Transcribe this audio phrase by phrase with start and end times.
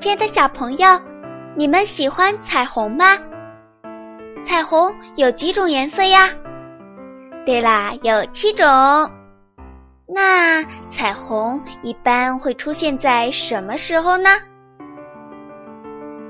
[0.00, 0.88] 亲爱的小朋友，
[1.54, 3.18] 你们喜欢彩虹吗？
[4.42, 6.30] 彩虹有几种颜色呀？
[7.44, 8.66] 对啦，有七种。
[10.08, 14.30] 那彩虹一般会出现在什么时候呢？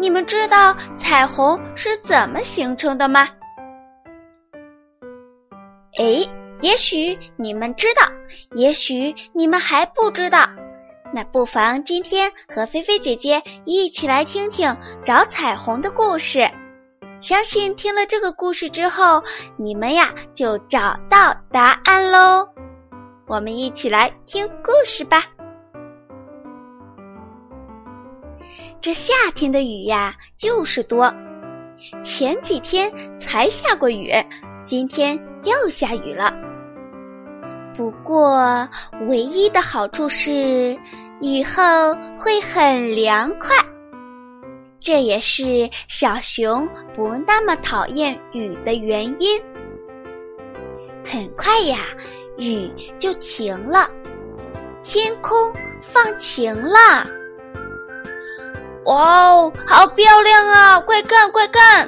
[0.00, 3.28] 你们知道彩虹是怎么形成的吗？
[5.96, 6.28] 哎。
[6.60, 8.02] 也许你们知道，
[8.52, 10.46] 也许你们还不知道。
[11.12, 16.48] 那不妨今天和菲菲姐姐一起来听听找彩虹的故事。
[17.20, 19.22] 相信听了这个故事之后，
[19.56, 22.48] 你们呀就找到答案喽。
[23.26, 25.24] 我们一起来听故事吧。
[28.80, 31.12] 这夏天的雨呀就是多，
[32.02, 34.10] 前几天才下过雨，
[34.64, 36.32] 今天又下雨了。
[37.76, 38.68] 不过，
[39.08, 40.78] 唯一的好处是
[41.20, 41.62] 雨后
[42.18, 43.54] 会很凉快，
[44.80, 49.38] 这也是小熊不那么讨厌雨的原因。
[51.04, 51.78] 很快呀，
[52.38, 53.90] 雨就停了，
[54.82, 57.06] 天空放晴了。
[58.86, 60.80] 哇哦，好漂亮啊！
[60.80, 61.86] 快看，快看！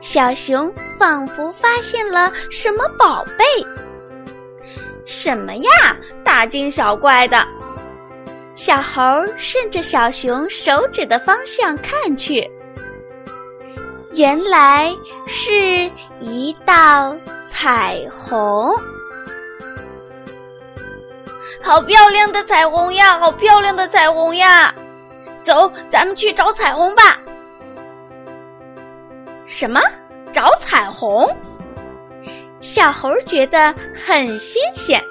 [0.00, 3.44] 小熊仿佛发现了什么宝贝。
[5.04, 5.96] 什么呀！
[6.24, 7.46] 大惊小怪的，
[8.64, 9.02] 小猴
[9.36, 12.48] 顺着小熊手指的方向看去，
[14.12, 14.94] 原来
[15.26, 17.16] 是一道
[17.48, 18.72] 彩虹。
[21.60, 23.18] 好漂亮的彩虹呀！
[23.18, 24.72] 好漂亮的彩虹呀！
[25.42, 27.18] 走，咱们去找彩虹吧。
[29.44, 29.80] 什么？
[30.30, 31.28] 找彩虹？
[32.60, 35.02] 小猴觉得很新鲜。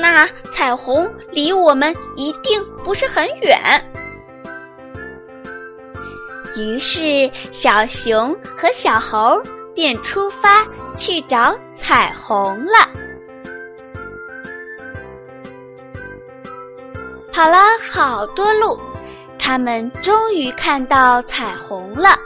[0.00, 3.58] 那彩虹离我们一定不是很远。
[6.56, 9.40] 于是，小熊和小猴
[9.74, 10.66] 便出发
[10.96, 12.72] 去找彩虹了。
[17.32, 18.78] 跑了好多路，
[19.38, 22.18] 他们终于看到彩虹了，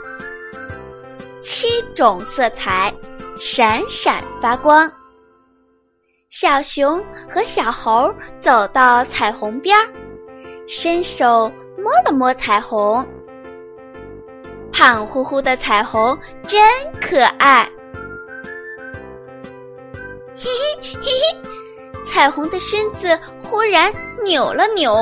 [1.39, 2.93] 七种色彩。
[3.37, 4.89] 闪闪发光。
[6.35, 9.87] 小熊和小猴走到彩虹边儿，
[10.67, 13.07] 伸手摸了摸彩虹。
[14.69, 16.61] 胖乎乎的彩虹真
[16.99, 17.65] 可爱。
[20.35, 20.49] 嘿
[20.83, 23.89] 嘿嘿嘿，彩虹的身子忽然
[24.25, 24.93] 扭了扭，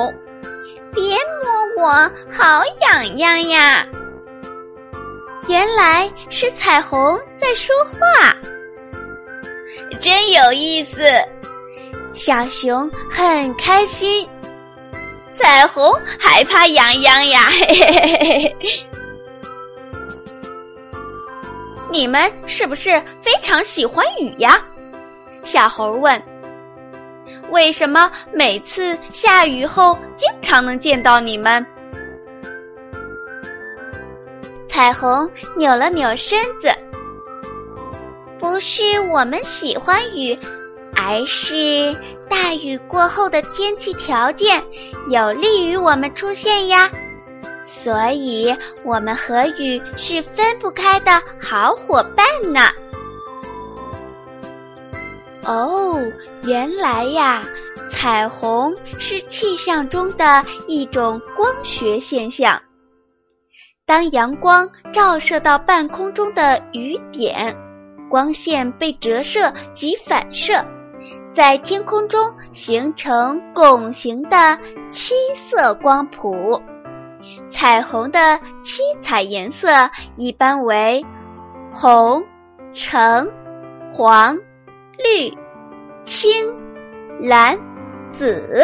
[0.92, 1.90] 别摸我，
[2.30, 3.84] 好痒痒呀！
[5.48, 8.36] 原来是彩虹在说话，
[10.00, 11.02] 真有意思。
[12.12, 14.28] 小熊很开心，
[15.32, 17.48] 彩虹还怕痒痒呀？
[17.50, 18.56] 嘿嘿嘿嘿。
[21.90, 24.64] 你们是不是非常喜欢雨呀？
[25.42, 26.22] 小猴问。
[27.50, 31.64] 为什么每次下雨后经常能见到你们？
[34.66, 36.74] 彩虹扭了扭身子，
[38.44, 40.38] 不是我们喜欢雨，
[40.94, 41.96] 而是
[42.28, 44.62] 大雨过后的天气条件
[45.08, 46.90] 有利于我们出现呀，
[47.64, 52.68] 所以我们和雨是分不开的好伙伴呢。
[55.44, 55.98] 哦，
[56.42, 57.42] 原来呀，
[57.88, 62.60] 彩虹是气象中的一种光学现象。
[63.86, 67.56] 当阳光照射到半空中的雨点，
[68.14, 70.64] 光线被折射及反射，
[71.32, 74.56] 在天空中形成拱形的
[74.88, 76.62] 七色光谱。
[77.48, 81.04] 彩虹的七彩颜色一般为
[81.72, 82.24] 红、
[82.70, 83.28] 橙、
[83.92, 84.38] 黄、
[84.96, 85.36] 绿、
[86.04, 86.54] 青、
[87.18, 87.58] 蓝、
[88.10, 88.60] 紫。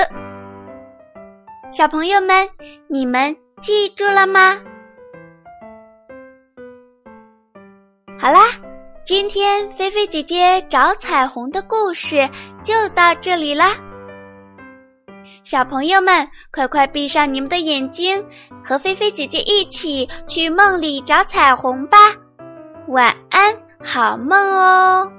[1.73, 2.49] 小朋友们，
[2.87, 4.61] 你们记住了吗？
[8.17, 8.39] 好啦，
[9.11, 12.31] 今天菲菲姐姐找彩虹的故事
[12.63, 13.75] 就到这里啦。
[15.43, 18.25] 小朋友们，快快闭上你们的眼睛，
[18.65, 21.99] 和菲菲姐姐一起去梦里找彩虹吧。
[22.87, 25.11] 晚安，好梦哦。